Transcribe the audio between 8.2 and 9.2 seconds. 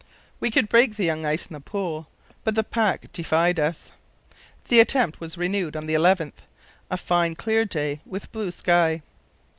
blue sky.